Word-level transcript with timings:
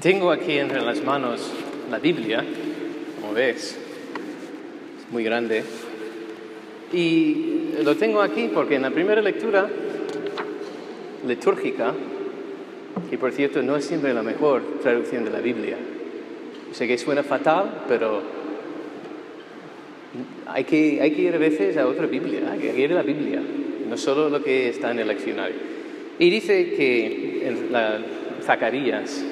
Tengo 0.00 0.30
aquí 0.30 0.56
entre 0.56 0.80
las 0.80 1.02
manos 1.02 1.52
la 1.90 1.98
Biblia, 1.98 2.44
como 3.20 3.32
ves, 3.32 3.76
es 4.96 5.12
muy 5.12 5.24
grande. 5.24 5.64
Y 6.92 7.70
lo 7.82 7.96
tengo 7.96 8.22
aquí 8.22 8.48
porque 8.54 8.76
en 8.76 8.82
la 8.82 8.92
primera 8.92 9.20
lectura 9.20 9.68
litúrgica, 11.26 11.94
y 13.10 13.16
por 13.16 13.32
cierto 13.32 13.60
no 13.64 13.74
es 13.74 13.86
siempre 13.86 14.14
la 14.14 14.22
mejor 14.22 14.62
traducción 14.80 15.24
de 15.24 15.30
la 15.30 15.40
Biblia, 15.40 15.76
sé 16.70 16.86
que 16.86 16.96
suena 16.96 17.24
fatal, 17.24 17.82
pero 17.88 18.22
hay 20.46 20.62
que, 20.62 21.00
hay 21.02 21.10
que 21.10 21.22
ir 21.22 21.34
a 21.34 21.38
veces 21.38 21.76
a 21.76 21.88
otra 21.88 22.06
Biblia, 22.06 22.52
hay 22.52 22.60
que 22.60 22.80
ir 22.80 22.92
a 22.92 22.94
la 22.94 23.02
Biblia, 23.02 23.42
no 23.88 23.96
solo 23.96 24.28
lo 24.28 24.44
que 24.44 24.68
está 24.68 24.92
en 24.92 25.00
el 25.00 25.08
leccionario. 25.08 25.56
Y 26.20 26.30
dice 26.30 26.74
que 26.74 27.48
en 27.48 27.72
la 27.72 27.98
Zacarías, 28.44 29.24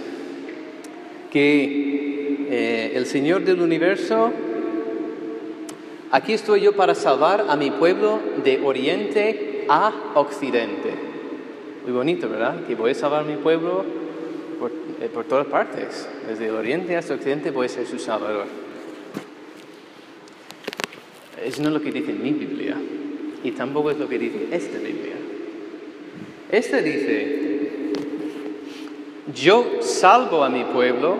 que 1.30 2.46
eh, 2.48 2.92
el 2.94 3.06
Señor 3.06 3.44
del 3.44 3.60
universo, 3.60 4.32
aquí 6.10 6.32
estoy 6.32 6.62
yo 6.62 6.74
para 6.74 6.94
salvar 6.94 7.46
a 7.48 7.56
mi 7.56 7.70
pueblo 7.70 8.20
de 8.44 8.60
oriente 8.64 9.64
a 9.68 10.12
occidente. 10.14 10.90
Muy 11.84 11.92
bonito, 11.92 12.28
¿verdad? 12.28 12.66
Que 12.66 12.74
voy 12.74 12.92
a 12.92 12.94
salvar 12.94 13.22
a 13.22 13.24
mi 13.24 13.36
pueblo 13.36 13.84
por, 14.58 14.70
eh, 15.00 15.08
por 15.12 15.24
todas 15.24 15.46
partes. 15.46 16.08
Desde 16.28 16.50
oriente 16.50 16.96
hasta 16.96 17.14
occidente 17.14 17.50
voy 17.50 17.66
a 17.66 17.68
ser 17.68 17.86
su 17.86 17.98
salvador. 17.98 18.46
Eso 21.44 21.62
no 21.62 21.68
es 21.68 21.74
lo 21.74 21.80
que 21.80 21.92
dice 21.92 22.12
mi 22.12 22.32
Biblia. 22.32 22.76
Y 23.44 23.52
tampoco 23.52 23.90
es 23.90 23.98
lo 23.98 24.08
que 24.08 24.18
dice 24.18 24.48
esta 24.50 24.78
Biblia. 24.78 25.14
Esta 26.50 26.80
dice, 26.80 27.45
yo 29.34 29.78
salvo 29.80 30.44
a 30.44 30.48
mi 30.48 30.64
pueblo 30.64 31.16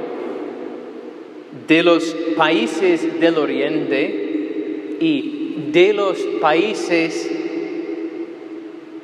de 1.67 1.83
los 1.83 2.05
países 2.37 3.21
del 3.21 3.39
oriente 3.39 4.97
y 5.01 5.71
de 5.73 5.93
los 5.93 6.19
países 6.41 7.31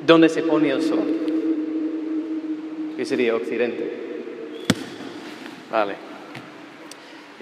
donde 0.05 0.29
se 0.29 0.43
pone 0.43 0.69
el 0.69 0.81
sol, 0.81 1.03
que 2.95 3.05
sería 3.05 3.35
occidente. 3.35 3.91
Vale. 5.71 5.95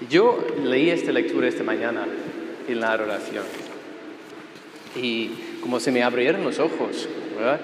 Yo 0.08 0.44
leí 0.64 0.90
esta 0.90 1.12
lectura 1.12 1.48
esta 1.48 1.62
mañana 1.62 2.06
en 2.68 2.80
la 2.80 2.94
oración 2.94 3.44
y 5.00 5.30
como 5.60 5.78
se 5.80 5.92
me 5.92 6.02
abrieron 6.02 6.44
los 6.44 6.58
ojos. 6.58 7.08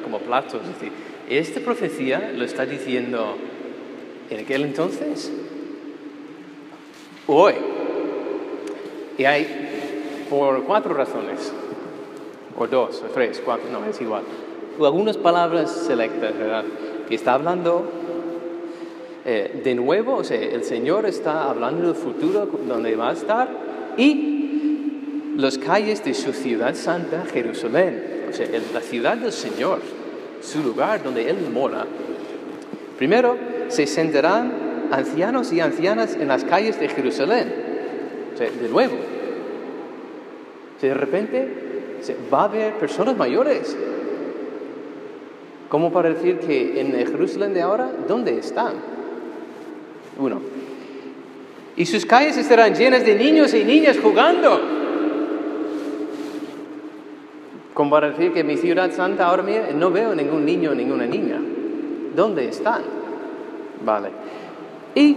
Como 0.03 0.19
platos. 0.19 0.63
Es 0.63 0.75
decir, 0.75 0.93
esta 1.29 1.61
profecía 1.61 2.33
lo 2.35 2.45
está 2.45 2.67
diciendo 2.67 3.37
en 4.31 4.41
aquel 4.41 4.65
entonces, 4.65 5.31
hoy. 7.27 7.55
Y 9.17 9.25
hay 9.25 10.27
por 10.31 10.65
cuatro 10.65 10.95
razones, 10.95 11.53
o 12.57 12.67
dos, 12.67 13.03
o 13.03 13.07
tres, 13.13 13.41
cuatro, 13.45 13.67
no, 13.73 13.85
es 13.85 14.01
igual. 14.01 14.23
Algunas 14.81 15.17
palabras 15.17 15.71
selectas, 15.71 16.37
¿verdad? 16.39 16.65
Que 17.09 17.15
está 17.15 17.35
hablando 17.35 17.91
eh, 19.25 19.61
de 19.65 19.75
nuevo, 19.75 20.17
o 20.17 20.25
sea, 20.25 20.41
el 20.41 20.63
Señor 20.63 21.07
está 21.07 21.51
hablando 21.51 21.87
del 21.87 21.97
futuro, 21.97 22.49
donde 22.67 22.95
va 22.95 23.11
a 23.11 23.13
estar, 23.13 23.49
y 23.97 25.35
las 25.37 25.59
calles 25.59 26.05
de 26.05 26.15
su 26.15 26.33
ciudad 26.33 26.75
santa, 26.75 27.25
Jerusalén, 27.33 28.27
o 28.31 28.33
sea, 28.33 28.47
la 28.73 28.81
ciudad 28.81 29.17
del 29.17 29.33
Señor, 29.33 29.81
su 30.41 30.63
lugar 30.63 31.03
donde 31.03 31.29
Él 31.29 31.37
mora. 31.53 31.85
Primero, 32.97 33.37
se 33.69 33.87
sentarán 33.87 34.89
ancianos 34.91 35.53
y 35.53 35.61
ancianas 35.61 36.15
en 36.15 36.29
las 36.29 36.45
calles 36.45 36.79
de 36.81 36.89
Jerusalén. 36.89 37.53
de 38.39 38.69
nuevo. 38.69 38.95
de 40.81 40.95
repente 40.95 41.49
va 42.33 42.43
a 42.43 42.45
haber 42.45 42.75
personas 42.75 43.17
mayores. 43.17 43.77
¿Cómo 45.69 45.93
para 45.93 46.11
decir 46.11 46.39
que 46.39 46.81
en 46.81 46.93
Jerusalén 46.93 47.53
de 47.53 47.63
ahora, 47.63 47.91
¿dónde 48.07 48.39
están? 48.39 48.75
Uno. 50.19 50.41
Y 51.77 51.87
sus 51.87 52.07
calles 52.07 52.37
estarán 52.37 52.75
llenas 52.75 53.05
de 53.05 53.15
niños 53.15 53.53
y 53.55 53.65
niñas 53.65 53.99
jugando. 54.03 54.61
Como 57.75 57.91
para 57.91 58.11
decir 58.11 58.33
que 58.33 58.43
mi 58.43 58.57
ciudad 58.57 58.91
santa 58.93 59.27
ahora 59.27 59.45
no 59.75 59.91
veo 59.91 60.15
ningún 60.15 60.45
niño 60.45 60.71
o 60.71 60.75
ninguna 60.75 61.07
niña. 61.07 61.41
¿Dónde 62.17 62.49
están? 62.49 62.98
Vale. 63.85 64.09
Y 64.95 65.17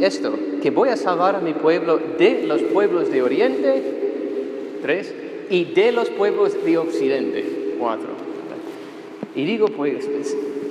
esto, 0.00 0.32
que 0.62 0.70
voy 0.70 0.88
a 0.88 0.96
salvar 0.96 1.36
a 1.36 1.40
mi 1.40 1.52
pueblo 1.52 2.00
de 2.18 2.44
los 2.46 2.62
pueblos 2.62 3.10
de 3.10 3.22
Oriente, 3.22 3.82
tres, 4.80 5.14
y 5.50 5.66
de 5.66 5.92
los 5.92 6.08
pueblos 6.10 6.64
de 6.64 6.78
Occidente, 6.78 7.74
cuatro. 7.78 8.08
Y 9.34 9.44
digo, 9.44 9.66
pues, 9.68 10.08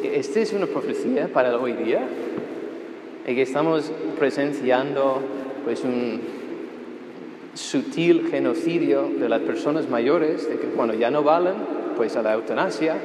esta 0.04 0.40
es 0.40 0.54
una 0.54 0.66
profecía 0.66 1.28
para 1.32 1.58
hoy 1.58 1.74
día, 1.74 2.08
en 3.26 3.36
que 3.36 3.42
estamos 3.42 3.92
presenciando 4.18 5.22
pues 5.64 5.84
un 5.84 6.22
sutil 7.54 8.28
genocidio 8.32 9.10
de 9.20 9.30
las 9.30 9.42
personas 9.42 9.90
mayores, 9.90 10.50
de 10.50 10.58
que 10.58 10.68
cuando 10.68 10.96
ya 10.96 11.12
no 11.12 11.22
valen, 11.22 11.54
pues 11.98 12.16
a 12.16 12.24
la 12.24 12.34
eutanasia, 12.34 12.96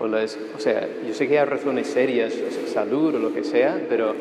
o, 0.00 0.58
sea, 0.58 0.88
yo 1.06 1.12
sé 1.12 1.28
que 1.28 1.38
hay 1.38 1.44
razones 1.44 1.86
serias, 1.86 2.32
salud 2.72 3.14
o 3.14 3.18
lo 3.18 3.34
que 3.34 3.44
sea, 3.44 3.78
pero 3.88 4.14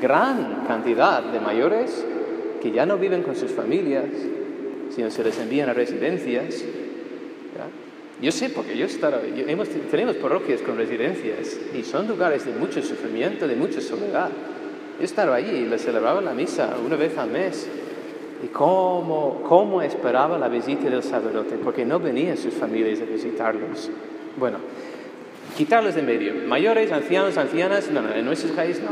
gran 0.00 0.64
cantidad 0.66 1.22
de 1.22 1.40
mayores 1.40 2.04
que 2.62 2.70
ya 2.70 2.86
no 2.86 2.96
viven 2.96 3.22
con 3.22 3.36
sus 3.36 3.50
familias, 3.50 4.06
sino 4.90 5.10
se 5.10 5.22
les 5.22 5.38
envían 5.38 5.68
a 5.68 5.74
residencias. 5.74 6.64
Yo 8.22 8.32
sé, 8.32 8.48
porque 8.48 8.78
yo, 8.78 8.86
estado, 8.86 9.20
hemos, 9.46 9.68
tenemos 9.90 10.16
parroquias 10.16 10.62
con 10.62 10.78
residencias 10.78 11.60
y 11.78 11.82
son 11.82 12.08
lugares 12.08 12.46
de 12.46 12.52
mucho 12.52 12.80
sufrimiento, 12.80 13.46
de 13.46 13.56
mucha 13.56 13.82
soledad. 13.82 14.30
Yo 14.98 15.04
estaba 15.04 15.36
allí 15.36 15.50
y 15.50 15.66
les 15.66 15.82
celebraba 15.82 16.22
la 16.22 16.32
misa 16.32 16.76
una 16.82 16.96
vez 16.96 17.18
al 17.18 17.28
mes. 17.28 17.68
Y 18.42 18.48
cómo, 18.48 19.42
cómo 19.46 19.82
esperaba 19.82 20.38
la 20.38 20.48
visita 20.48 20.88
del 20.88 21.02
sacerdote, 21.02 21.56
porque 21.62 21.84
no 21.84 22.00
venían 22.00 22.38
sus 22.38 22.54
familias 22.54 23.00
a 23.02 23.04
visitarlos. 23.04 23.90
Bueno, 24.38 24.58
quitarlos 25.56 25.94
de 25.94 26.02
medio. 26.02 26.34
Mayores, 26.46 26.92
ancianos, 26.92 27.36
ancianas, 27.36 27.90
no, 27.90 28.02
no, 28.02 28.14
en 28.14 28.24
nuestros 28.24 28.52
países 28.52 28.82
no. 28.82 28.90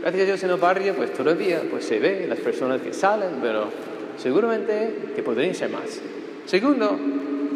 Gracias 0.00 0.22
a 0.22 0.26
Dios 0.26 0.42
en 0.44 0.50
el 0.50 0.56
barrio, 0.56 0.94
pues 0.94 1.12
todavía 1.14 1.62
pues, 1.70 1.86
se 1.86 1.98
ve 1.98 2.26
las 2.28 2.38
personas 2.38 2.82
que 2.82 2.92
salen, 2.92 3.38
pero 3.40 3.68
seguramente 4.18 5.12
que 5.16 5.22
podrían 5.22 5.54
ser 5.54 5.70
más. 5.70 6.00
Segundo, 6.44 6.98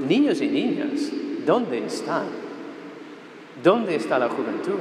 niños 0.09 0.41
y 0.41 0.49
niñas, 0.49 1.11
¿dónde 1.47 1.85
están? 1.85 2.25
¿Dónde 3.63 3.97
está 3.97 4.19
la 4.19 4.29
juventud? 4.29 4.81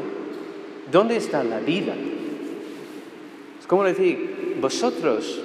¿Dónde 0.90 1.18
está 1.18 1.44
la 1.44 1.60
vida? 1.60 1.94
Es 3.60 3.68
como 3.68 3.84
decir, 3.84 4.56
vosotros, 4.62 5.42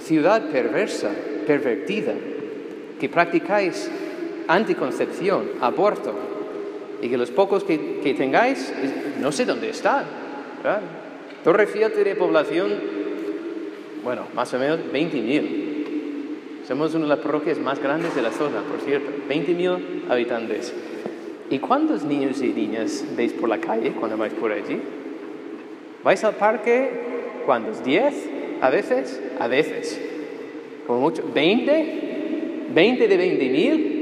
ciudad 0.00 0.50
perversa, 0.50 1.10
pervertida, 1.46 2.14
que 2.98 3.08
practicáis 3.08 3.88
anticoncepción, 4.48 5.50
aborto, 5.60 6.33
y 7.04 7.08
que 7.10 7.18
los 7.18 7.30
pocos 7.30 7.64
que, 7.64 8.14
tengáis, 8.16 8.72
no 9.20 9.30
sé 9.30 9.44
dónde 9.44 9.68
están. 9.68 10.06
Torre 11.44 11.66
Fiat 11.66 11.92
de 11.92 12.14
población, 12.16 12.72
bueno, 14.02 14.22
más 14.34 14.54
o 14.54 14.58
menos 14.58 14.80
20.000. 14.90 16.66
Somos 16.66 16.94
una 16.94 17.04
de 17.04 17.10
las 17.10 17.18
parroquias 17.18 17.58
más 17.58 17.78
grandes 17.78 18.14
de 18.14 18.22
la 18.22 18.30
zona, 18.30 18.62
por 18.62 18.80
cierto, 18.80 19.10
20.000 19.28 20.10
habitantes. 20.10 20.72
¿Y 21.50 21.58
cuántos 21.58 22.04
niños 22.04 22.40
y 22.40 22.54
niñas 22.54 23.04
veis 23.14 23.34
por 23.34 23.50
la 23.50 23.58
calle 23.58 23.92
cuando 23.92 24.16
vais 24.16 24.32
por 24.32 24.50
allí? 24.50 24.80
¿Vais 26.02 26.24
al 26.24 26.36
parque? 26.36 26.88
¿Cuántos? 27.44 27.84
¿10? 27.84 28.14
¿A 28.62 28.70
veces? 28.70 29.20
A 29.38 29.46
veces. 29.46 30.00
Como 30.86 31.00
mucho. 31.00 31.22
¿20? 31.22 32.72
¿20 32.74 33.08
de 33.08 33.18
20.000? 33.18 33.93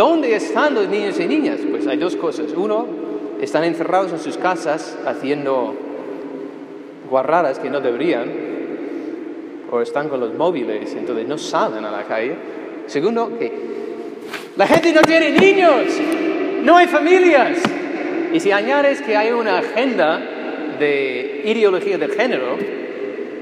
¿Dónde 0.00 0.34
están 0.34 0.74
los 0.74 0.88
niños 0.88 1.20
y 1.20 1.26
niñas? 1.26 1.60
Pues 1.70 1.86
hay 1.86 1.98
dos 1.98 2.16
cosas. 2.16 2.54
Uno, 2.56 2.86
están 3.38 3.64
encerrados 3.64 4.10
en 4.12 4.18
sus 4.18 4.38
casas 4.38 4.96
haciendo 5.04 5.74
guarradas 7.10 7.58
que 7.58 7.68
no 7.68 7.82
deberían, 7.82 8.32
o 9.70 9.82
están 9.82 10.08
con 10.08 10.20
los 10.20 10.32
móviles, 10.32 10.94
entonces 10.94 11.28
no 11.28 11.36
salen 11.36 11.84
a 11.84 11.90
la 11.90 12.04
calle. 12.04 12.34
Segundo, 12.86 13.38
que 13.38 13.52
la 14.56 14.66
gente 14.66 14.90
no 14.94 15.02
tiene 15.02 15.32
niños, 15.32 15.84
no 16.62 16.78
hay 16.78 16.86
familias. 16.86 17.58
Y 18.32 18.40
si 18.40 18.52
añades 18.52 19.02
que 19.02 19.18
hay 19.18 19.32
una 19.32 19.58
agenda 19.58 20.18
de 20.78 21.42
ideología 21.44 21.98
de 21.98 22.08
género, 22.08 22.56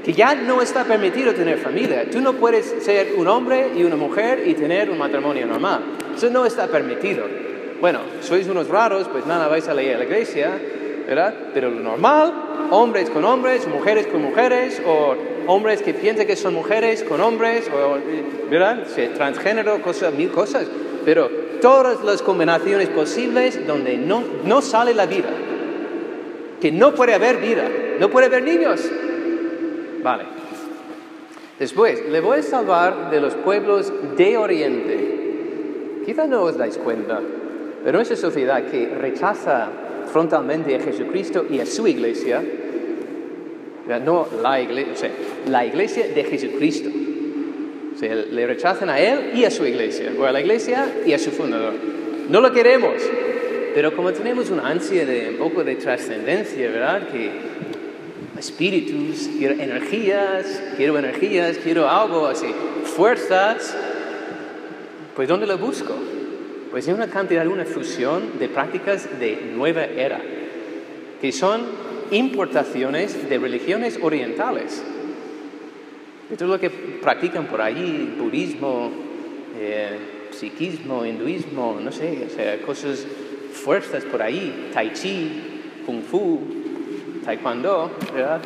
que 0.03 0.11
ya 0.11 0.35
no 0.35 0.61
está 0.61 0.83
permitido 0.83 1.33
tener 1.33 1.57
familia. 1.57 2.09
Tú 2.11 2.19
no 2.19 2.33
puedes 2.33 2.83
ser 2.83 3.13
un 3.15 3.29
hombre 3.29 3.69
y 3.77 3.85
una 3.85 3.95
mujer 3.95 4.43
y 4.45 4.55
tener 4.55 4.89
un 4.89 4.97
matrimonio 4.97 5.45
normal. 5.45 6.08
Eso 6.19 6.29
no 6.29 6.45
está 6.45 6.67
permitido. 6.67 7.23
Bueno, 7.79 7.99
sois 8.19 8.45
unos 8.49 8.67
raros, 8.67 9.07
pues 9.07 9.25
nada, 9.25 9.47
vais 9.47 9.69
a 9.69 9.73
la 9.73 9.81
iglesia, 9.81 10.51
¿verdad? 11.07 11.33
Pero 11.53 11.69
lo 11.69 11.79
normal, 11.79 12.33
hombres 12.71 13.09
con 13.09 13.23
hombres, 13.23 13.65
mujeres 13.69 14.05
con 14.07 14.21
mujeres, 14.23 14.81
o 14.85 15.15
hombres 15.47 15.81
que 15.81 15.93
piensan 15.93 16.27
que 16.27 16.35
son 16.35 16.55
mujeres 16.55 17.05
con 17.05 17.21
hombres, 17.21 17.71
o, 17.73 18.49
¿verdad? 18.49 18.85
Transgénero, 19.15 19.81
cosas, 19.81 20.13
mil 20.13 20.29
cosas. 20.29 20.67
Pero 21.05 21.29
todas 21.61 22.03
las 22.03 22.21
combinaciones 22.21 22.89
posibles 22.89 23.65
donde 23.65 23.95
no, 23.95 24.21
no 24.43 24.61
sale 24.61 24.93
la 24.93 25.05
vida. 25.05 25.29
Que 26.59 26.69
no 26.69 26.93
puede 26.95 27.13
haber 27.13 27.37
vida, 27.37 27.63
no 27.97 28.09
puede 28.09 28.25
haber 28.25 28.43
niños. 28.43 28.81
Vale. 30.03 30.25
Después, 31.57 32.05
le 32.09 32.19
voy 32.19 32.39
a 32.39 32.43
salvar 32.43 33.09
de 33.09 33.21
los 33.21 33.35
pueblos 33.35 33.93
de 34.17 34.37
Oriente. 34.37 35.18
Quizá 36.05 36.27
no 36.27 36.43
os 36.43 36.57
dais 36.57 36.77
cuenta, 36.77 37.19
pero 37.83 38.01
esa 38.01 38.15
sociedad 38.15 38.63
que 38.65 38.87
rechaza 38.87 39.69
frontalmente 40.11 40.75
a 40.75 40.79
Jesucristo 40.79 41.45
y 41.49 41.59
a 41.59 41.65
su 41.65 41.87
iglesia, 41.87 42.43
no 44.05 44.27
la 44.41 44.61
iglesia, 44.61 45.09
la 45.47 45.65
iglesia 45.65 46.07
de 46.07 46.23
Jesucristo. 46.23 46.89
O 47.95 47.97
sea, 47.97 48.15
le 48.15 48.47
rechazan 48.47 48.89
a 48.89 48.99
él 48.99 49.31
y 49.33 49.45
a 49.45 49.51
su 49.51 49.65
iglesia, 49.65 50.11
o 50.17 50.23
a 50.23 50.31
la 50.31 50.41
iglesia 50.41 50.87
y 51.05 51.13
a 51.13 51.19
su 51.19 51.31
fundador. 51.31 51.73
No 52.29 52.39
lo 52.39 52.51
queremos, 52.51 52.93
pero 53.73 53.95
como 53.95 54.13
tenemos 54.13 54.49
una 54.51 54.67
ansia 54.67 55.05
de 55.05 55.29
un 55.31 55.37
poco 55.37 55.63
de 55.63 55.75
trascendencia, 55.75 56.69
¿verdad? 56.69 57.07
Que 57.09 57.31
espíritus, 58.37 59.29
quiero 59.37 59.55
energías, 59.55 60.63
quiero 60.77 60.97
energías, 60.97 61.57
quiero 61.57 61.89
algo 61.89 62.27
así, 62.27 62.47
fuerzas, 62.83 63.75
pues 65.19 65.27
¿dónde 65.27 65.47
lo 65.47 65.57
busco? 65.57 65.93
Pues 66.71 66.87
en 66.87 66.95
una 66.95 67.07
cantidad, 67.07 67.45
una 67.45 67.65
fusión 67.65 68.39
de 68.39 68.47
prácticas 68.47 69.19
de 69.19 69.51
nueva 69.53 69.83
era, 69.83 70.21
que 71.19 71.33
son 71.33 71.59
importaciones 72.11 73.29
de 73.29 73.37
religiones 73.37 73.99
orientales. 74.01 74.81
Esto 76.31 76.45
es 76.45 76.49
lo 76.49 76.57
que 76.57 76.69
practican 76.69 77.47
por 77.47 77.59
allí, 77.59 78.15
budismo, 78.17 78.91
eh, 79.59 80.29
psiquismo, 80.31 81.05
hinduismo, 81.05 81.77
no 81.83 81.91
sé, 81.91 82.25
o 82.25 82.33
sea, 82.33 82.61
cosas, 82.61 83.05
fuerzas 83.51 84.05
por 84.05 84.21
ahí, 84.21 84.69
tai 84.73 84.93
chi, 84.93 85.83
kung 85.85 86.01
fu, 86.01 86.39
taekwondo, 87.25 87.91
¿verdad? 88.13 88.39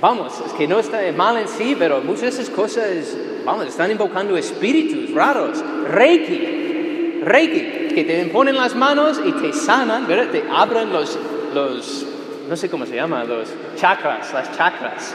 Vamos, 0.00 0.40
es 0.46 0.52
que 0.52 0.68
no 0.68 0.78
está 0.78 1.00
mal 1.10 1.38
en 1.38 1.48
sí, 1.48 1.74
pero 1.76 2.00
muchas 2.02 2.20
de 2.20 2.28
esas 2.28 2.50
cosas, 2.50 3.16
vamos, 3.48 3.66
están 3.66 3.90
invocando 3.90 4.36
espíritus 4.36 5.10
raros, 5.14 5.64
reiki, 5.90 7.20
Reiki, 7.24 7.94
que 7.94 8.04
te 8.04 8.24
ponen 8.26 8.56
las 8.56 8.76
manos 8.76 9.20
y 9.24 9.32
te 9.32 9.52
sanan, 9.52 10.06
¿verdad? 10.06 10.28
Te 10.30 10.44
abren 10.48 10.92
los, 10.92 11.18
los, 11.54 12.06
no 12.48 12.56
sé 12.56 12.68
cómo 12.68 12.84
se 12.86 12.94
llama, 12.94 13.24
los 13.24 13.48
chakras, 13.76 14.32
las 14.34 14.56
chakras. 14.56 15.14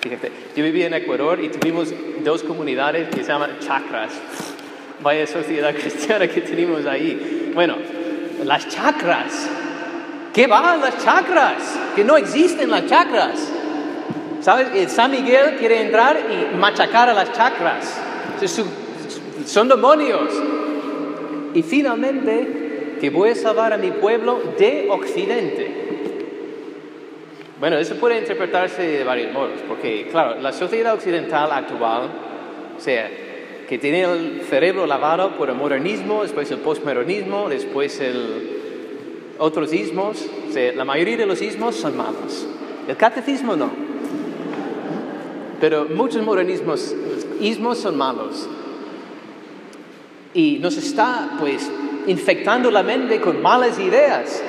Fíjate, 0.00 0.30
yo 0.56 0.64
viví 0.64 0.82
en 0.82 0.94
Ecuador 0.94 1.40
y 1.40 1.48
tuvimos 1.48 1.92
dos 2.22 2.42
comunidades 2.42 3.08
que 3.08 3.22
se 3.22 3.28
llaman 3.28 3.58
chakras. 3.60 4.12
Vaya 5.00 5.26
sociedad 5.26 5.72
cristiana 5.80 6.26
que 6.26 6.40
tenemos 6.40 6.84
ahí. 6.84 7.52
Bueno, 7.54 7.76
las 8.44 8.68
chakras. 8.68 9.48
¿Qué 10.34 10.46
van 10.48 10.80
las 10.80 11.02
chakras? 11.02 11.62
Que 11.94 12.04
no 12.04 12.16
existen 12.16 12.70
las 12.70 12.86
chakras. 12.86 13.52
¿Sabes? 14.46 14.92
San 14.92 15.10
Miguel 15.10 15.56
quiere 15.58 15.80
entrar 15.80 16.16
y 16.30 16.56
machacar 16.56 17.08
a 17.08 17.14
las 17.14 17.32
chakras. 17.32 18.00
Son 19.44 19.68
demonios. 19.68 20.32
Y 21.52 21.64
finalmente, 21.64 22.96
que 23.00 23.10
voy 23.10 23.30
a 23.30 23.34
salvar 23.34 23.72
a 23.72 23.76
mi 23.76 23.90
pueblo 23.90 24.40
de 24.56 24.86
Occidente. 24.88 25.68
Bueno, 27.58 27.76
eso 27.76 27.96
puede 27.96 28.20
interpretarse 28.20 28.82
de 28.82 29.02
varios 29.02 29.32
modos, 29.32 29.58
porque 29.66 30.06
claro, 30.12 30.40
la 30.40 30.52
sociedad 30.52 30.94
occidental 30.94 31.50
actual, 31.50 32.08
o 32.76 32.80
sea, 32.80 33.10
que 33.68 33.78
tiene 33.78 34.02
el 34.02 34.42
cerebro 34.48 34.86
lavado 34.86 35.32
por 35.32 35.50
el 35.50 35.56
modernismo, 35.56 36.22
después 36.22 36.48
el 36.52 36.58
postmodernismo, 36.58 37.48
después 37.48 37.98
el 37.98 39.34
otros 39.38 39.72
ismos, 39.72 40.24
o 40.48 40.52
sea, 40.52 40.72
la 40.72 40.84
mayoría 40.84 41.16
de 41.16 41.26
los 41.26 41.42
ismos 41.42 41.74
son 41.74 41.96
malos. 41.96 42.46
El 42.86 42.96
catecismo 42.96 43.56
no. 43.56 43.85
Pero 45.60 45.86
muchos 45.86 46.22
modernismos, 46.22 46.94
ismos 47.40 47.78
son 47.78 47.96
malos 47.96 48.48
y 50.34 50.58
nos 50.58 50.76
está 50.76 51.36
pues 51.40 51.70
infectando 52.06 52.70
la 52.70 52.82
mente 52.82 53.20
con 53.20 53.40
malas 53.40 53.78
ideas 53.78 54.42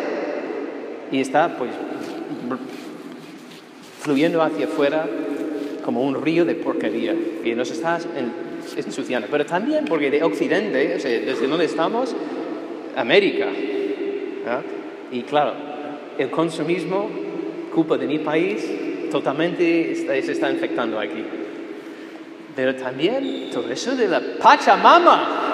y 1.11 1.21
está 1.21 1.57
pues 1.57 1.71
fluyendo 4.01 4.41
hacia 4.41 4.65
afuera 4.65 5.07
como 5.85 6.01
un 6.01 6.21
río 6.21 6.43
de 6.43 6.55
porquería 6.55 7.15
y 7.43 7.51
nos 7.55 7.71
está 7.71 7.99
ensuciando. 8.75 9.29
Pero 9.31 9.45
también 9.45 9.85
porque 9.85 10.11
de 10.11 10.23
Occidente, 10.23 10.95
o 10.97 10.99
sea, 10.99 11.11
desde 11.11 11.47
donde 11.47 11.65
estamos, 11.65 12.13
América. 12.97 13.47
Y 15.11 15.21
claro, 15.21 15.53
el 16.17 16.29
consumismo, 16.29 17.09
culpa 17.73 17.97
de 17.97 18.07
mi 18.07 18.19
país, 18.19 18.69
totalmente 19.09 19.95
se 19.95 20.31
está 20.31 20.49
infectando 20.51 20.99
aquí. 20.99 21.23
Pero 22.55 22.75
también 22.75 23.49
todo 23.51 23.69
eso 23.71 23.95
de 23.95 24.07
la 24.07 24.21
Pachamama, 24.41 25.47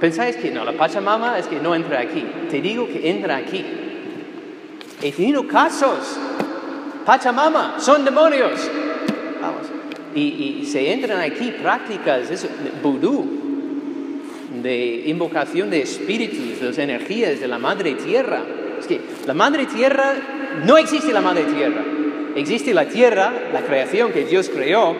Pensáis 0.00 0.36
que 0.36 0.50
no, 0.50 0.64
la 0.64 0.72
Pachamama 0.72 1.38
es 1.38 1.46
que 1.46 1.60
no 1.60 1.74
entra 1.74 2.00
aquí. 2.00 2.24
Te 2.50 2.60
digo 2.60 2.86
que 2.86 3.08
entra 3.08 3.36
aquí. 3.36 3.64
He 5.00 5.12
tenido 5.12 5.46
casos. 5.46 6.18
Pachamama, 7.06 7.76
son 7.78 8.04
demonios. 8.04 8.70
Vamos. 9.40 9.62
Y, 10.14 10.66
se 10.66 10.92
entran 10.92 11.20
aquí 11.20 11.52
prácticas, 11.52 12.30
eso, 12.30 12.48
vudú, 12.82 13.26
de 14.62 15.04
invocación 15.06 15.70
de 15.70 15.82
espíritus, 15.82 16.60
de 16.60 16.66
las 16.66 16.78
energías 16.78 17.40
de 17.40 17.48
la 17.48 17.58
madre 17.58 17.94
tierra. 17.94 18.42
Es 18.78 18.86
que 18.86 19.00
la 19.26 19.34
madre 19.34 19.66
tierra, 19.66 20.14
no 20.64 20.78
existe 20.78 21.12
la 21.12 21.20
madre 21.20 21.44
tierra. 21.44 21.84
Existe 22.36 22.74
la 22.74 22.86
tierra, 22.86 23.32
la 23.52 23.62
creación 23.62 24.12
que 24.12 24.24
Dios 24.24 24.48
creó, 24.48 24.96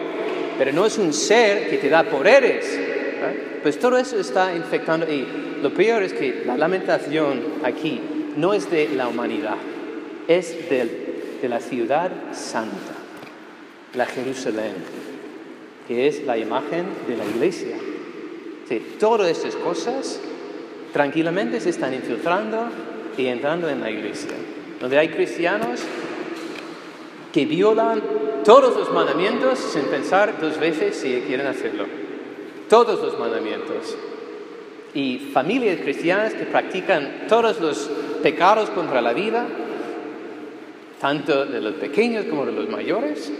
pero 0.57 0.71
no 0.71 0.85
es 0.85 0.97
un 0.97 1.13
ser 1.13 1.69
que 1.69 1.77
te 1.77 1.89
da 1.89 2.03
poderes 2.03 2.79
pues 3.65 3.79
todo 3.79 3.97
eso 3.97 4.19
está 4.19 4.55
infectando 4.55 5.11
y 5.11 5.25
lo 5.63 5.73
peor 5.73 6.03
es 6.03 6.13
que 6.13 6.43
la 6.45 6.55
lamentación 6.55 7.41
aquí 7.63 7.99
no 8.37 8.53
es 8.53 8.69
de 8.69 8.89
la 8.89 9.07
humanidad, 9.07 9.55
es 10.27 10.69
de, 10.69 11.39
de 11.41 11.49
la 11.49 11.59
ciudad 11.59 12.11
santa, 12.31 12.93
la 13.95 14.05
Jerusalén, 14.05 14.73
que 15.87 16.05
es 16.05 16.23
la 16.25 16.37
imagen 16.37 16.85
de 17.07 17.17
la 17.17 17.25
iglesia. 17.25 17.75
todas 18.99 19.31
estas 19.31 19.55
cosas 19.55 20.19
tranquilamente 20.93 21.59
se 21.59 21.71
están 21.71 21.95
infiltrando 21.95 22.67
y 23.17 23.25
entrando 23.25 23.67
en 23.67 23.81
la 23.81 23.89
iglesia, 23.89 24.35
donde 24.79 24.97
hay 24.97 25.09
cristianos 25.09 25.81
que 27.33 27.45
violan 27.45 28.01
todos 28.43 28.75
los 28.77 28.91
mandamientos 28.91 29.59
sin 29.59 29.83
pensar 29.83 30.39
dos 30.39 30.59
veces 30.59 30.95
si 30.95 31.21
quieren 31.27 31.47
hacerlo 31.47 32.05
todos 32.69 33.01
los 33.01 33.19
mandamientos. 33.19 33.95
Y 34.93 35.29
familias 35.33 35.79
cristianas 35.81 36.33
que 36.33 36.45
practican 36.45 37.25
todos 37.27 37.59
los 37.59 37.89
pecados 38.23 38.69
contra 38.69 39.01
la 39.01 39.13
vida, 39.13 39.45
tanto 40.99 41.45
de 41.45 41.61
los 41.61 41.73
pequeños 41.75 42.25
como 42.25 42.45
de 42.45 42.53
los 42.53 42.69
mayores, 42.69 43.31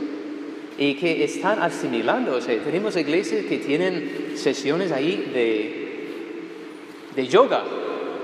y 0.78 0.96
que 0.96 1.24
están 1.24 1.62
asimilando. 1.62 2.36
O 2.36 2.42
sea, 2.42 2.58
tenemos 2.62 2.98
iglesias 2.98 3.46
que 3.46 3.60
tienen 3.60 4.34
sesiones 4.36 4.92
ahí 4.92 5.32
de, 5.34 7.16
de 7.16 7.28
yoga. 7.28 7.64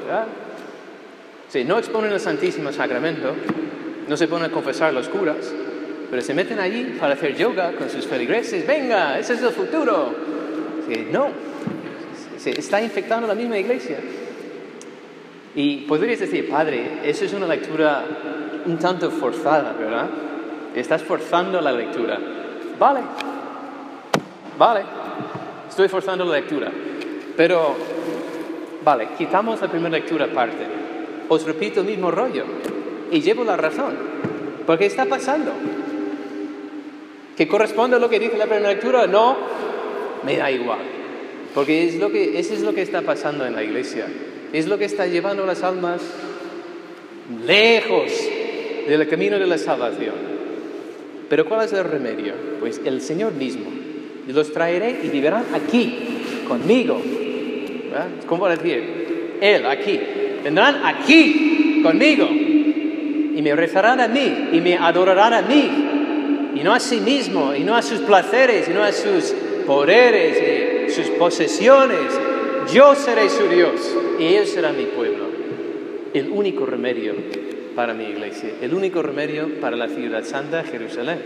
¿verdad? 0.03 0.27
No 1.65 1.77
exponen 1.77 2.11
el 2.11 2.19
Santísimo 2.19 2.71
Sacramento, 2.71 3.33
no 4.07 4.17
se 4.17 4.27
ponen 4.27 4.49
a 4.49 4.53
confesar 4.53 4.93
los 4.93 5.09
curas, 5.09 5.53
pero 6.09 6.21
se 6.21 6.33
meten 6.33 6.59
allí 6.59 6.97
para 6.99 7.13
hacer 7.13 7.35
yoga 7.35 7.73
con 7.73 7.89
sus 7.89 8.05
feligreses. 8.05 8.65
Venga, 8.65 9.19
ese 9.19 9.33
es 9.33 9.41
el 9.41 9.51
futuro 9.51 10.31
no, 11.11 11.29
se 12.37 12.51
está 12.51 12.81
infectando 12.81 13.27
la 13.27 13.35
misma 13.35 13.57
iglesia. 13.57 13.97
Y 15.55 15.77
podrías 15.81 16.19
decir, 16.19 16.49
padre, 16.49 16.99
eso 17.03 17.25
es 17.25 17.33
una 17.33 17.47
lectura 17.47 18.03
un 18.65 18.77
tanto 18.77 19.11
forzada, 19.11 19.73
¿verdad? 19.73 20.07
Estás 20.75 21.01
forzando 21.03 21.59
la 21.61 21.71
lectura. 21.71 22.17
Vale, 22.79 23.01
vale, 24.57 24.81
estoy 25.69 25.87
forzando 25.87 26.25
la 26.25 26.37
lectura. 26.37 26.71
Pero, 27.35 27.75
vale, 28.83 29.09
quitamos 29.17 29.61
la 29.61 29.67
primera 29.67 29.97
lectura 29.97 30.25
aparte. 30.25 30.80
Os 31.31 31.45
repito 31.45 31.79
el 31.79 31.87
mismo 31.87 32.11
rollo 32.11 32.43
y 33.09 33.21
llevo 33.21 33.45
la 33.45 33.55
razón. 33.55 33.95
Porque 34.67 34.85
está 34.85 35.05
pasando. 35.05 35.53
¿Que 37.37 37.47
corresponde 37.47 37.95
a 37.95 37.99
lo 37.99 38.09
que 38.09 38.19
dice 38.19 38.37
la 38.37 38.47
primera 38.47 38.67
lectura? 38.67 39.07
No, 39.07 39.37
me 40.25 40.35
da 40.35 40.51
igual. 40.51 40.79
Porque 41.55 41.87
es 41.87 41.95
lo 41.95 42.11
que, 42.11 42.37
eso 42.37 42.53
es 42.53 42.59
lo 42.63 42.73
que 42.73 42.81
está 42.81 43.03
pasando 43.03 43.45
en 43.45 43.55
la 43.55 43.63
iglesia. 43.63 44.07
Es 44.51 44.67
lo 44.67 44.77
que 44.77 44.83
está 44.83 45.07
llevando 45.07 45.45
las 45.45 45.63
almas 45.63 46.01
lejos 47.47 48.11
del 48.89 49.07
camino 49.07 49.39
de 49.39 49.47
la 49.47 49.57
salvación. 49.57 50.15
Pero 51.29 51.45
¿cuál 51.45 51.63
es 51.65 51.71
el 51.71 51.85
remedio? 51.85 52.33
Pues 52.59 52.81
el 52.83 52.99
Señor 52.99 53.31
mismo. 53.35 53.71
Los 54.27 54.51
traeré 54.51 54.99
y 55.01 55.07
vivirán 55.07 55.45
aquí, 55.53 56.43
conmigo. 56.45 57.01
Es 57.01 58.25
como 58.25 58.49
decir, 58.49 59.37
Él 59.39 59.65
aquí. 59.65 59.97
Vendrán 60.43 60.81
aquí, 60.83 61.81
conmigo. 61.83 62.27
Y 62.29 63.41
me 63.41 63.55
rezarán 63.55 63.99
a 63.99 64.07
mí, 64.07 64.49
y 64.51 64.61
me 64.61 64.77
adorarán 64.77 65.33
a 65.33 65.41
mí. 65.41 65.69
Y 66.55 66.63
no 66.63 66.73
a 66.73 66.79
sí 66.79 66.99
mismo, 66.99 67.55
y 67.55 67.61
no 67.61 67.75
a 67.75 67.81
sus 67.81 67.99
placeres, 67.99 68.67
y 68.67 68.71
no 68.71 68.83
a 68.83 68.91
sus 68.91 69.33
poderes, 69.65 70.89
y 70.89 70.91
sus 70.91 71.07
posesiones. 71.11 72.19
Yo 72.73 72.93
seré 72.95 73.29
su 73.29 73.47
Dios, 73.47 73.95
y 74.19 74.25
ellos 74.25 74.49
serán 74.49 74.77
mi 74.77 74.85
pueblo. 74.85 75.25
El 76.13 76.29
único 76.29 76.65
remedio 76.65 77.13
para 77.75 77.93
mi 77.93 78.03
iglesia, 78.03 78.49
el 78.61 78.73
único 78.73 79.01
remedio 79.01 79.59
para 79.61 79.77
la 79.77 79.87
ciudad 79.87 80.23
santa, 80.23 80.63
Jerusalén, 80.63 81.19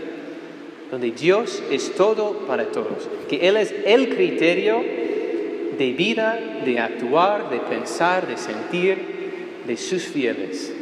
donde 0.90 1.10
Dios 1.10 1.62
es 1.70 1.94
todo 1.94 2.46
para 2.46 2.66
todos, 2.66 3.08
que 3.28 3.48
Él 3.48 3.56
es 3.56 3.74
el 3.84 4.10
criterio 4.14 4.82
de 5.78 5.92
vida, 5.92 6.38
de 6.64 6.78
actuar, 6.78 7.50
de 7.50 7.58
pensar, 7.60 8.26
de 8.26 8.36
sentir 8.36 9.16
de 9.66 9.76
sus 9.76 10.04
fieles. 10.04 10.72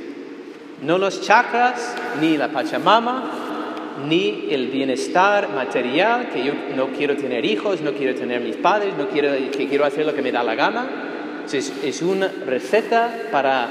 No 0.82 0.98
los 0.98 1.22
chakras, 1.22 1.96
ni 2.20 2.36
la 2.36 2.48
Pachamama, 2.48 3.44
ni 4.08 4.48
el 4.50 4.68
bienestar 4.68 5.48
material, 5.50 6.28
que 6.30 6.44
yo 6.44 6.52
no 6.76 6.88
quiero 6.88 7.16
tener 7.16 7.44
hijos, 7.44 7.80
no 7.80 7.92
quiero 7.92 8.14
tener 8.14 8.40
mis 8.40 8.56
padres, 8.56 8.94
no 8.98 9.08
quiero, 9.08 9.30
que 9.56 9.68
quiero 9.68 9.84
hacer 9.84 10.04
lo 10.04 10.14
que 10.14 10.22
me 10.22 10.32
da 10.32 10.42
la 10.42 10.54
gana. 10.54 10.86
Es, 11.50 12.02
una 12.02 12.28
receta 12.46 13.28
para 13.30 13.68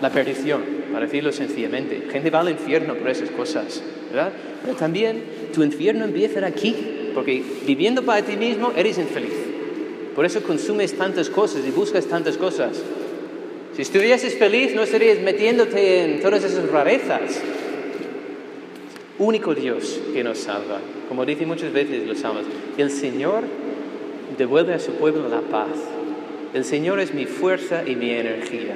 la 0.00 0.10
perdición, 0.10 0.62
para 0.92 1.06
decirlo 1.06 1.32
sencillamente. 1.32 2.08
Gente 2.10 2.30
va 2.30 2.40
al 2.40 2.50
infierno 2.50 2.94
por 2.94 3.10
esas 3.10 3.30
cosas, 3.30 3.82
¿verdad? 4.10 4.32
Pero 4.62 4.76
también 4.76 5.22
tu 5.52 5.62
infierno 5.62 6.04
empieza 6.04 6.44
aquí, 6.46 6.74
porque 7.14 7.42
viviendo 7.66 8.02
para 8.02 8.22
ti 8.22 8.36
mismo 8.36 8.72
eres 8.76 8.98
infeliz. 8.98 9.45
Por 10.16 10.24
eso 10.24 10.42
consumes 10.42 10.94
tantas 10.94 11.28
cosas 11.28 11.62
y 11.66 11.70
buscas 11.70 12.06
tantas 12.06 12.38
cosas. 12.38 12.82
Si 13.76 13.82
estuvieses 13.82 14.38
feliz, 14.38 14.74
no 14.74 14.82
estarías 14.82 15.20
metiéndote 15.20 16.04
en 16.04 16.22
todas 16.22 16.42
esas 16.42 16.70
rarezas. 16.70 17.42
Único 19.18 19.54
Dios 19.54 20.00
que 20.14 20.24
nos 20.24 20.38
salva. 20.38 20.80
Como 21.10 21.26
dice 21.26 21.44
muchas 21.44 21.70
veces 21.70 22.06
los 22.06 22.20
salmos, 22.20 22.44
el 22.78 22.90
Señor 22.90 23.42
devuelve 24.38 24.72
a 24.72 24.78
su 24.78 24.92
pueblo 24.92 25.28
la 25.28 25.42
paz. 25.42 25.76
El 26.54 26.64
Señor 26.64 26.98
es 26.98 27.12
mi 27.12 27.26
fuerza 27.26 27.82
y 27.86 27.94
mi 27.94 28.08
energía. 28.08 28.74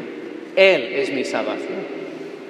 Él 0.57 0.83
es 0.93 1.11
mi 1.11 1.25
salvación. 1.25 2.01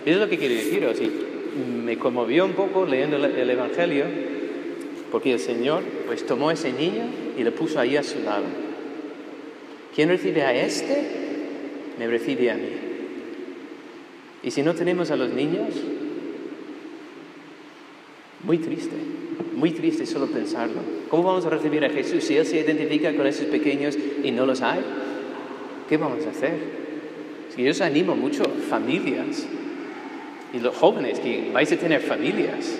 Es 0.05 0.17
lo 0.17 0.29
que 0.29 0.37
quiero 0.37 0.55
deciros. 0.55 1.01
Y 1.01 1.85
me 1.85 1.97
conmovió 1.97 2.45
un 2.45 2.55
poco 2.55 2.87
leyendo 2.87 3.25
el 3.25 3.51
Evangelio, 3.51 4.07
porque 5.13 5.35
el 5.35 5.39
Señor 5.39 5.85
pues 6.09 6.27
tomó 6.27 6.49
a 6.49 6.55
ese 6.55 6.73
niño 6.73 7.05
y 7.39 7.45
lo 7.45 7.53
puso 7.53 7.79
ahí 7.79 7.97
a 7.97 8.03
su 8.03 8.19
lado. 8.23 8.70
¿Quién 9.95 10.09
recibe 10.09 10.43
a 10.43 10.55
este? 10.55 11.03
Me 11.99 12.07
recibe 12.07 12.51
a 12.51 12.55
mí. 12.55 12.69
Y 14.43 14.51
si 14.51 14.63
no 14.63 14.75
tenemos 14.75 15.11
a 15.11 15.17
los 15.17 15.31
niños, 15.31 15.75
muy 18.45 18.59
triste, 18.59 18.97
muy 19.55 19.73
triste 19.73 20.07
solo 20.07 20.27
pensarlo. 20.27 20.81
¿Cómo 21.09 21.25
vamos 21.25 21.45
a 21.45 21.51
recibir 21.51 21.85
a 21.85 21.91
Jesús 21.91 22.25
si 22.25 22.37
Él 22.37 22.47
se 22.47 22.61
identifica 22.61 23.15
con 23.15 23.27
esos 23.27 23.47
pequeños 23.47 23.99
y 24.23 24.31
no 24.31 24.47
los 24.47 24.63
hay? 24.63 24.81
¿Qué 25.89 25.97
vamos 25.97 26.25
a 26.25 26.31
hacer? 26.31 26.55
Si 27.55 27.63
yo 27.63 27.73
os 27.73 27.81
animo 27.81 28.15
mucho, 28.15 28.45
familias 28.69 29.47
y 30.55 30.61
los 30.61 30.75
jóvenes 30.75 31.21
que 31.21 31.51
vais 31.53 31.71
a 31.73 31.77
tener 31.77 32.01
familias, 32.01 32.79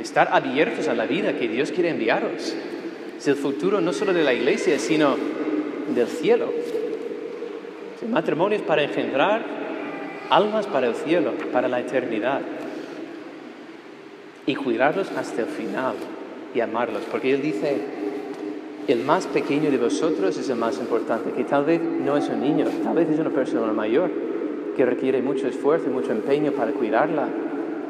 estar 0.00 0.28
abiertos 0.32 0.88
a 0.88 0.94
la 0.94 1.06
vida 1.06 1.38
que 1.38 1.48
Dios 1.48 1.72
quiere 1.72 1.90
enviaros. 1.90 2.54
Es 3.18 3.28
el 3.28 3.36
futuro 3.36 3.80
no 3.80 3.92
solo 3.92 4.12
de 4.12 4.22
la 4.22 4.32
iglesia, 4.32 4.78
sino 4.78 5.16
del 5.88 6.06
cielo. 6.06 6.46
El 8.02 8.08
matrimonio 8.08 8.58
es 8.58 8.62
para 8.62 8.82
engendrar 8.82 9.42
almas 10.30 10.66
para 10.66 10.88
el 10.88 10.94
cielo, 10.94 11.32
para 11.52 11.68
la 11.68 11.80
eternidad. 11.80 12.40
Y 14.46 14.54
cuidarlos 14.54 15.10
hasta 15.12 15.42
el 15.42 15.48
final 15.48 15.94
y 16.54 16.60
amarlos. 16.60 17.02
Porque 17.10 17.32
Él 17.32 17.42
dice, 17.42 17.80
el 18.88 19.04
más 19.04 19.26
pequeño 19.26 19.70
de 19.70 19.78
vosotros 19.78 20.36
es 20.36 20.48
el 20.48 20.56
más 20.56 20.78
importante, 20.78 21.32
que 21.32 21.44
tal 21.44 21.64
vez 21.64 21.80
no 21.80 22.16
es 22.16 22.28
un 22.28 22.40
niño, 22.40 22.66
tal 22.82 22.96
vez 22.96 23.08
es 23.08 23.18
una 23.18 23.30
persona 23.30 23.72
mayor 23.72 24.10
que 24.76 24.84
requiere 24.84 25.22
mucho 25.22 25.46
esfuerzo 25.46 25.88
y 25.88 25.92
mucho 25.92 26.10
empeño 26.10 26.52
para 26.52 26.72
cuidarla 26.72 27.28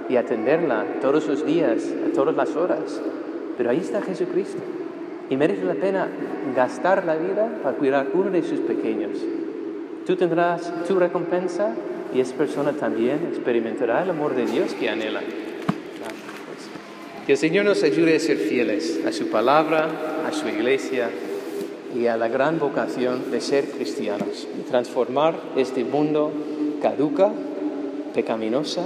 y 0.09 0.17
atenderla 0.17 0.85
todos 1.01 1.27
los 1.29 1.47
días, 1.47 1.91
a 2.07 2.13
todas 2.13 2.35
las 2.35 2.55
horas. 2.57 3.01
Pero 3.57 3.71
ahí 3.71 3.79
está 3.79 4.03
Jesucristo. 4.03 4.59
Y 5.33 5.37
merece 5.39 5.65
la 5.65 5.73
pena 5.73 6.09
gastar 6.55 7.07
la 7.07 7.17
vida 7.17 7.61
para 7.62 7.75
cuidar 7.79 8.09
uno 8.12 8.31
de 8.31 8.43
sus 8.43 8.61
pequeños. 8.61 9.12
Tú 10.07 10.15
tendrás 10.15 10.71
tu 10.87 10.99
recompensa 10.99 11.75
y 12.15 12.21
esa 12.21 12.35
persona 12.35 12.73
también 12.73 13.29
experimentará 13.33 14.03
el 14.03 14.11
amor 14.11 14.35
de 14.35 14.45
Dios 14.45 14.75
que 14.75 14.91
anhela. 14.91 15.23
Que 17.25 17.33
el 17.33 17.39
Señor 17.39 17.65
nos 17.65 17.83
ayude 17.83 18.15
a 18.15 18.21
ser 18.21 18.37
fieles 18.37 19.01
a 19.07 19.12
su 19.12 19.29
palabra, 19.29 19.89
a 20.29 20.33
su 20.33 20.49
iglesia 20.49 21.09
y 21.99 22.09
a 22.09 22.19
la 22.19 22.29
gran 22.29 22.59
vocación 22.59 23.31
de 23.31 23.41
ser 23.41 23.65
cristianos, 23.65 24.47
de 24.55 24.65
transformar 24.65 25.35
este 25.57 25.83
mundo 25.83 26.31
caduca, 26.83 27.33
pecaminosa, 28.12 28.83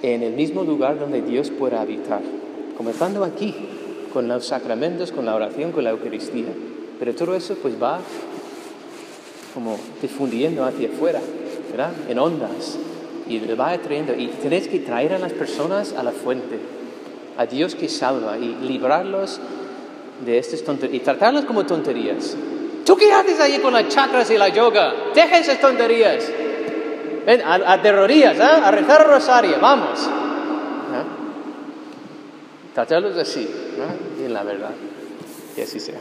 en 0.00 0.22
el 0.22 0.32
mismo 0.32 0.62
lugar 0.64 0.98
donde 0.98 1.20
Dios 1.20 1.50
pueda 1.50 1.82
habitar, 1.82 2.22
comenzando 2.78 3.24
aquí, 3.24 3.54
con 4.12 4.28
los 4.28 4.46
sacramentos, 4.46 5.12
con 5.12 5.24
la 5.26 5.34
oración, 5.34 5.72
con 5.72 5.84
la 5.84 5.90
Eucaristía. 5.90 6.48
Pero 6.98 7.14
todo 7.14 7.34
eso 7.34 7.56
pues 7.56 7.74
va 7.82 8.00
como 9.54 9.78
difundiendo 10.00 10.64
hacia 10.64 10.88
afuera, 10.88 11.20
¿verdad? 11.70 11.92
En 12.08 12.18
ondas. 12.18 12.78
Y 13.28 13.40
le 13.40 13.54
va 13.54 13.70
atrayendo. 13.70 14.14
Y 14.14 14.28
tenéis 14.28 14.68
que 14.68 14.80
traer 14.80 15.14
a 15.14 15.18
las 15.18 15.32
personas 15.32 15.94
a 15.94 16.02
la 16.02 16.12
fuente, 16.12 16.58
a 17.36 17.46
Dios 17.46 17.74
que 17.74 17.88
salva 17.88 18.38
y 18.38 18.56
librarlos 18.66 19.40
de 20.24 20.38
estas 20.38 20.62
tonterías. 20.62 21.00
Y 21.00 21.04
tratarlos 21.04 21.44
como 21.44 21.64
tonterías. 21.64 22.36
¿Tú 22.84 22.96
qué 22.96 23.12
haces 23.12 23.40
allí 23.40 23.58
con 23.58 23.72
las 23.72 23.88
chakras 23.88 24.30
y 24.30 24.38
la 24.38 24.48
yoga? 24.48 24.92
Deja 25.14 25.38
esas 25.38 25.60
tonterías. 25.60 26.30
Ven, 27.24 27.40
a, 27.42 27.72
a 27.72 27.80
terrorías, 27.80 28.36
¿eh? 28.36 28.42
a 28.42 28.70
rezar 28.72 29.06
rosario, 29.06 29.56
vamos. 29.60 30.08
Tratarlos 32.74 33.16
así, 33.16 33.48
¿no? 33.76 34.24
en 34.24 34.32
la 34.32 34.42
verdad. 34.42 34.70
Y 35.56 35.60
así 35.60 35.78
sea. 35.78 36.00